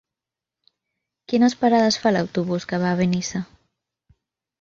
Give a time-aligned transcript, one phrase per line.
[1.33, 3.43] Quines parades fa l'autobús que va a Benissa?